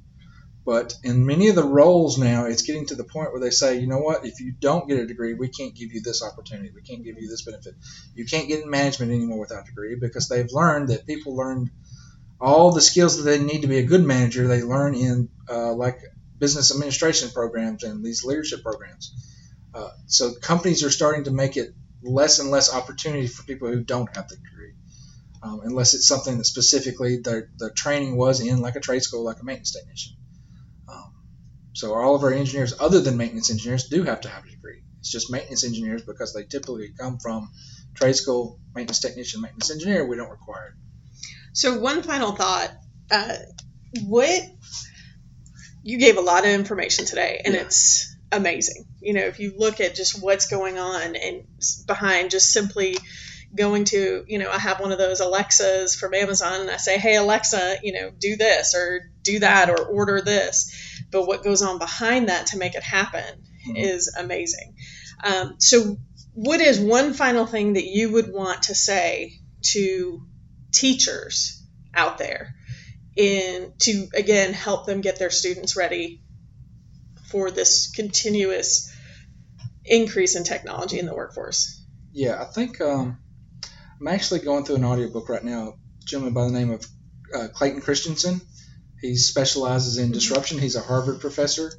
But 0.64 0.94
in 1.04 1.26
many 1.26 1.50
of 1.50 1.56
the 1.56 1.64
roles 1.64 2.20
now, 2.20 2.46
it's 2.46 2.62
getting 2.62 2.86
to 2.88 2.96
the 2.96 3.04
point 3.04 3.32
where 3.32 3.42
they 3.42 3.50
say, 3.50 3.80
you 3.80 3.88
know 3.88 3.98
what, 3.98 4.26
if 4.26 4.40
you 4.40 4.52
don't 4.52 4.88
get 4.88 5.00
a 5.00 5.08
degree, 5.08 5.34
we 5.34 5.50
can't 5.50 5.74
give 5.74 5.92
you 5.92 6.02
this 6.02 6.24
opportunity. 6.24 6.72
We 6.74 6.82
can't 6.82 7.04
give 7.04 7.20
you 7.20 7.28
this 7.28 7.42
benefit. 7.42 7.74
You 8.14 8.26
can't 8.26 8.48
get 8.48 8.64
in 8.64 8.70
management 8.70 9.12
anymore 9.12 9.40
without 9.40 9.64
a 9.64 9.66
degree 9.66 9.96
because 9.96 10.30
they've 10.30 10.52
learned 10.52 10.90
that 10.90 11.08
people 11.08 11.36
learn 11.36 11.72
all 12.40 12.72
the 12.72 12.82
skills 12.82 13.18
that 13.18 13.24
they 13.24 13.44
need 13.44 13.62
to 13.62 13.68
be 13.68 13.80
a 13.80 13.84
good 13.84 14.04
manager. 14.04 14.48
They 14.48 14.62
learn 14.62 14.94
in 14.94 15.30
uh, 15.50 15.74
like 15.74 16.00
business 16.38 16.72
administration 16.72 17.30
programs 17.30 17.84
and 17.84 18.04
these 18.04 18.24
leadership 18.24 18.62
programs. 18.62 19.14
Uh, 19.74 19.90
so 20.06 20.34
companies 20.34 20.84
are 20.84 20.90
starting 20.90 21.24
to 21.26 21.32
make 21.32 21.58
it 21.58 21.74
less 22.04 22.40
and 22.40 22.52
less 22.52 22.74
opportunity 22.74 23.28
for 23.28 23.44
people 23.44 23.70
who 23.70 23.84
don't 23.84 24.14
have 24.16 24.28
the 24.28 24.36
degree, 24.36 24.74
um, 25.42 25.62
unless 25.64 25.94
it's 25.94 26.08
something 26.08 26.38
that 26.38 26.46
specifically 26.46 27.18
the, 27.18 27.48
the 27.58 27.72
training 27.72 28.18
was 28.18 28.42
in, 28.42 28.60
like 28.60 28.76
a 28.76 28.80
trade 28.80 29.04
school, 29.04 29.24
like 29.24 29.40
a 29.40 29.46
maintenance 29.46 29.72
technician. 29.72 30.14
Um, 30.90 31.14
so 31.74 31.94
all 31.94 32.16
of 32.16 32.24
our 32.24 32.34
engineers, 32.34 32.74
other 32.80 33.00
than 33.00 33.18
maintenance 33.18 33.50
engineers, 33.50 33.88
do 33.88 34.04
have 34.04 34.22
to 34.22 34.30
have 34.30 34.46
a 34.46 34.50
degree. 34.50 34.82
It's 35.00 35.12
just 35.12 35.32
maintenance 35.32 35.64
engineers 35.64 36.04
because 36.04 36.34
they 36.34 36.44
typically 36.44 36.90
come 37.00 37.18
from 37.20 37.50
trade 37.96 38.16
school, 38.16 38.60
maintenance 38.76 39.00
technician, 39.00 39.42
maintenance 39.42 39.72
engineer. 39.72 40.06
We 40.06 40.16
don't 40.16 40.30
require 40.30 40.68
it. 40.68 40.74
So 41.54 41.80
one 41.80 42.04
final 42.04 42.34
thought: 42.34 42.72
uh, 43.10 43.36
what 44.04 44.42
you 45.84 45.98
gave 45.98 46.18
a 46.18 46.22
lot 46.22 46.44
of 46.44 46.52
information 46.52 47.06
today, 47.06 47.42
and 47.44 47.56
yeah. 47.56 47.62
it's 47.62 48.16
amazing. 48.32 48.86
You 49.02 49.14
know, 49.14 49.22
if 49.22 49.40
you 49.40 49.54
look 49.58 49.80
at 49.80 49.96
just 49.96 50.22
what's 50.22 50.48
going 50.48 50.78
on 50.78 51.16
and 51.16 51.44
behind 51.88 52.32
just 52.32 52.52
simply 52.52 52.96
going 53.54 53.86
to, 53.86 54.24
you 54.28 54.40
know, 54.40 54.50
I 54.50 54.58
have 54.58 54.80
one 54.80 54.92
of 54.92 54.98
those 54.98 55.20
Alexas 55.20 55.96
from 55.96 56.14
Amazon 56.14 56.62
and 56.62 56.70
I 56.70 56.78
say, 56.78 56.98
hey, 56.98 57.16
Alexa, 57.16 57.78
you 57.84 57.94
know, 57.94 58.12
do 58.18 58.36
this 58.38 58.76
or 58.76 59.12
do 59.24 59.40
that 59.40 59.70
or 59.70 59.86
order 59.86 60.22
this. 60.22 61.04
But 61.12 61.28
what 61.28 61.44
goes 61.44 61.62
on 61.62 61.78
behind 61.78 62.30
that 62.30 62.48
to 62.48 62.58
make 62.58 62.76
it 62.76 62.84
happen 62.84 63.44
mm-hmm. 63.68 63.76
is 63.76 64.14
amazing. 64.18 64.76
Um, 65.24 65.56
so, 65.60 65.98
what 66.34 66.62
is 66.62 66.80
one 66.80 67.14
final 67.14 67.46
thing 67.46 67.74
that 67.74 67.86
you 67.86 68.14
would 68.14 68.32
want 68.32 68.64
to 68.64 68.76
say 68.76 69.34
to 69.74 70.26
teachers 70.72 71.62
out 71.94 72.18
there 72.18 72.56
in 73.18 73.74
to 73.80 74.08
again 74.16 74.54
help 74.54 74.86
them 74.86 75.02
get 75.02 75.20
their 75.20 75.30
students 75.30 75.76
ready 75.76 76.22
for 77.26 77.52
this 77.52 77.92
continuous 77.92 78.91
increase 79.86 80.36
in 80.36 80.44
technology 80.44 81.00
in 81.00 81.06
the 81.06 81.16
workforce? 81.16 81.84
Yeah, 82.14 82.42
I 82.42 82.46
think 82.46 82.82
um, 82.82 83.18
I'm 84.00 84.08
actually 84.08 84.42
going 84.42 84.66
through 84.66 84.78
an 84.78 84.86
audiobook 84.86 85.30
right 85.30 85.44
now. 85.44 85.70
A 85.70 86.06
gentleman 86.06 86.34
by 86.34 86.46
the 86.46 86.52
name 86.52 86.72
of 86.72 86.86
uh, 87.34 87.48
Clayton 87.54 87.82
Christensen. 87.82 88.42
He 89.00 89.16
specializes 89.16 89.98
in 89.98 90.12
disruption. 90.12 90.60
He's 90.60 90.76
a 90.76 90.82
Harvard 90.82 91.22
professor, 91.22 91.72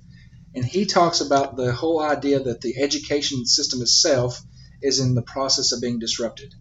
and 0.54 0.64
he 0.64 0.86
talks 0.86 1.20
about 1.20 1.56
the 1.56 1.72
whole 1.72 2.00
idea 2.00 2.40
that 2.40 2.60
the 2.60 2.80
education 2.82 3.46
system 3.46 3.80
itself 3.82 4.40
is 4.82 4.98
in 4.98 5.14
the 5.14 5.22
process 5.22 5.72
of 5.72 5.80
being 5.80 5.98
disrupted. 5.98 6.54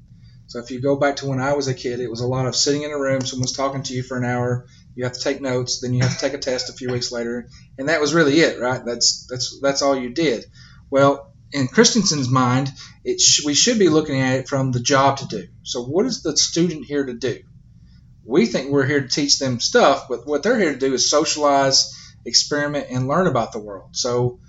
So 0.47 0.59
if 0.59 0.69
you 0.69 0.81
go 0.81 0.97
back 0.97 1.15
to 1.17 1.27
when 1.27 1.39
I 1.39 1.53
was 1.53 1.67
a 1.67 1.73
kid, 1.73 1.99
it 1.99 2.09
was 2.09 2.19
a 2.19 2.27
lot 2.27 2.45
of 2.45 2.55
sitting 2.55 2.83
in 2.83 2.91
a 2.91 2.99
room, 2.99 3.21
someone's 3.21 3.55
talking 3.55 3.83
to 3.83 3.93
you 3.93 4.03
for 4.03 4.17
an 4.17 4.25
hour, 4.25 4.67
you 4.95 5.05
have 5.05 5.13
to 5.13 5.19
take 5.19 5.41
notes, 5.41 5.79
then 5.79 5.93
you 5.93 6.03
have 6.03 6.13
to 6.13 6.19
take 6.19 6.33
a 6.33 6.37
test 6.37 6.69
a 6.69 6.73
few 6.73 6.91
weeks 6.91 7.11
later, 7.11 7.47
and 7.77 7.87
that 7.87 8.01
was 8.01 8.13
really 8.13 8.39
it, 8.39 8.59
right? 8.59 8.83
That's 8.83 9.25
that's 9.29 9.59
that's 9.61 9.81
all 9.81 9.97
you 9.97 10.09
did. 10.09 10.45
Well, 10.89 11.30
in 11.53 11.67
Christensen's 11.67 12.29
mind, 12.29 12.71
it 13.03 13.19
sh- 13.19 13.43
we 13.45 13.53
should 13.53 13.79
be 13.79 13.89
looking 13.89 14.19
at 14.19 14.39
it 14.39 14.49
from 14.49 14.71
the 14.71 14.79
job 14.79 15.17
to 15.17 15.27
do. 15.27 15.47
So, 15.63 15.83
what 15.83 16.05
is 16.05 16.23
the 16.23 16.35
student 16.37 16.85
here 16.85 17.05
to 17.05 17.13
do? 17.13 17.39
We 18.23 18.45
think 18.45 18.69
we're 18.69 18.85
here 18.85 19.01
to 19.01 19.07
teach 19.07 19.39
them 19.39 19.59
stuff, 19.59 20.07
but 20.07 20.25
what 20.25 20.43
they're 20.43 20.59
here 20.59 20.73
to 20.73 20.79
do 20.79 20.93
is 20.93 21.09
socialize, 21.09 21.93
experiment, 22.25 22.87
and 22.89 23.07
learn 23.07 23.27
about 23.27 23.51
the 23.51 23.59
world. 23.59 23.95
So, 23.95 24.39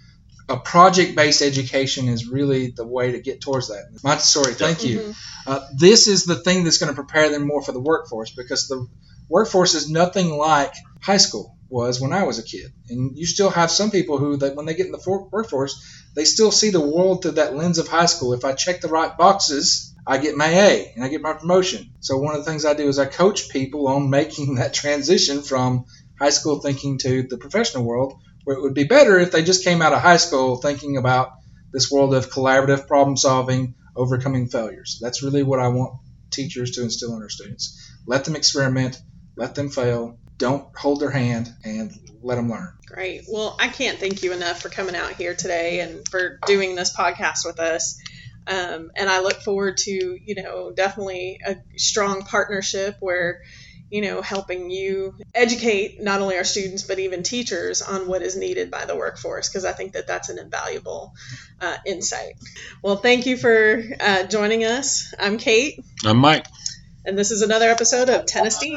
a 0.48 0.58
project-based 0.58 1.40
education 1.40 2.08
is 2.08 2.28
really 2.28 2.72
the 2.72 2.86
way 2.86 3.12
to 3.12 3.20
get 3.20 3.40
towards 3.40 3.68
that. 3.68 3.84
Montessori, 4.02 4.54
thank 4.54 4.84
you. 4.84 4.98
Mm-hmm. 4.98 5.10
Uh, 5.46 5.60
this 5.76 6.08
is 6.08 6.24
the 6.24 6.36
thing 6.36 6.64
that's 6.64 6.78
going 6.78 6.94
to 6.94 6.96
prepare 6.96 7.30
them 7.30 7.46
more 7.46 7.62
for 7.62 7.72
the 7.72 7.80
workforce 7.80 8.32
because 8.34 8.68
the 8.68 8.86
workforce 9.28 9.74
is 9.74 9.88
nothing 9.88 10.30
like 10.30 10.74
high 11.00 11.16
school. 11.16 11.56
Was 11.72 12.00
when 12.00 12.12
I 12.12 12.24
was 12.24 12.38
a 12.38 12.42
kid. 12.42 12.70
And 12.90 13.16
you 13.16 13.26
still 13.26 13.50
have 13.50 13.70
some 13.70 13.90
people 13.90 14.18
who, 14.18 14.36
that 14.36 14.54
when 14.54 14.66
they 14.66 14.74
get 14.74 14.86
in 14.86 14.92
the 14.92 14.98
for- 14.98 15.28
workforce, 15.32 15.74
they 16.14 16.26
still 16.26 16.52
see 16.52 16.70
the 16.70 16.86
world 16.86 17.22
through 17.22 17.32
that 17.32 17.56
lens 17.56 17.78
of 17.78 17.88
high 17.88 18.06
school. 18.06 18.34
If 18.34 18.44
I 18.44 18.52
check 18.52 18.82
the 18.82 18.88
right 18.88 19.16
boxes, 19.16 19.94
I 20.06 20.18
get 20.18 20.36
my 20.36 20.48
A 20.48 20.92
and 20.94 21.02
I 21.02 21.08
get 21.08 21.22
my 21.22 21.32
promotion. 21.32 21.94
So 22.00 22.18
one 22.18 22.34
of 22.34 22.44
the 22.44 22.50
things 22.50 22.66
I 22.66 22.74
do 22.74 22.88
is 22.88 22.98
I 22.98 23.06
coach 23.06 23.48
people 23.48 23.88
on 23.88 24.10
making 24.10 24.54
that 24.56 24.74
transition 24.74 25.42
from 25.42 25.86
high 26.18 26.30
school 26.30 26.60
thinking 26.60 26.98
to 26.98 27.22
the 27.22 27.38
professional 27.38 27.84
world, 27.84 28.14
where 28.44 28.56
it 28.56 28.62
would 28.62 28.74
be 28.74 28.84
better 28.84 29.18
if 29.18 29.32
they 29.32 29.42
just 29.42 29.64
came 29.64 29.80
out 29.80 29.94
of 29.94 30.02
high 30.02 30.18
school 30.18 30.56
thinking 30.56 30.98
about 30.98 31.30
this 31.72 31.90
world 31.90 32.14
of 32.14 32.30
collaborative 32.30 32.86
problem 32.86 33.16
solving, 33.16 33.74
overcoming 33.96 34.48
failures. 34.48 34.98
That's 35.00 35.22
really 35.22 35.42
what 35.42 35.58
I 35.58 35.68
want 35.68 35.94
teachers 36.30 36.72
to 36.72 36.82
instill 36.82 37.16
in 37.16 37.22
our 37.22 37.30
students. 37.30 37.78
Let 38.06 38.24
them 38.24 38.36
experiment, 38.36 39.00
let 39.36 39.54
them 39.54 39.70
fail, 39.70 40.18
don't 40.42 40.76
hold 40.76 40.98
their 40.98 41.10
hand, 41.10 41.54
and 41.64 41.92
let 42.20 42.34
them 42.34 42.50
learn. 42.50 42.74
Great. 42.84 43.22
Well, 43.28 43.56
I 43.60 43.68
can't 43.68 44.00
thank 44.00 44.24
you 44.24 44.32
enough 44.32 44.60
for 44.60 44.70
coming 44.70 44.96
out 44.96 45.12
here 45.12 45.36
today 45.36 45.78
and 45.80 46.06
for 46.08 46.40
doing 46.46 46.74
this 46.74 46.94
podcast 46.94 47.46
with 47.46 47.60
us. 47.60 47.96
Um, 48.48 48.90
and 48.96 49.08
I 49.08 49.20
look 49.20 49.40
forward 49.42 49.76
to, 49.78 49.92
you 49.92 50.34
know, 50.34 50.72
definitely 50.72 51.38
a 51.46 51.58
strong 51.76 52.22
partnership 52.22 52.96
where, 52.98 53.42
you 53.88 54.02
know, 54.02 54.20
helping 54.20 54.68
you 54.68 55.14
educate 55.32 56.02
not 56.02 56.20
only 56.20 56.36
our 56.36 56.42
students 56.42 56.82
but 56.82 56.98
even 56.98 57.22
teachers 57.22 57.80
on 57.80 58.08
what 58.08 58.22
is 58.22 58.36
needed 58.36 58.68
by 58.68 58.84
the 58.84 58.96
workforce 58.96 59.48
because 59.48 59.64
I 59.64 59.72
think 59.72 59.92
that 59.92 60.08
that's 60.08 60.28
an 60.28 60.40
invaluable 60.40 61.14
uh, 61.60 61.76
insight. 61.86 62.34
Well, 62.82 62.96
thank 62.96 63.26
you 63.26 63.36
for 63.36 63.80
uh, 64.00 64.24
joining 64.24 64.64
us. 64.64 65.14
I'm 65.20 65.38
Kate, 65.38 65.78
I'm 66.04 66.18
Mike. 66.18 66.46
and 67.04 67.16
this 67.16 67.30
is 67.30 67.42
another 67.42 67.70
episode 67.70 68.08
of 68.08 68.26
Tennessee. 68.26 68.76